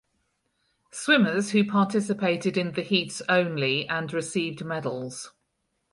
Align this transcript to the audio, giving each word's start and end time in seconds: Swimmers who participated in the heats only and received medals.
Swimmers 0.89 1.51
who 1.51 1.63
participated 1.63 2.57
in 2.57 2.71
the 2.71 2.81
heats 2.81 3.21
only 3.29 3.87
and 3.87 4.11
received 4.11 4.65
medals. 4.65 5.31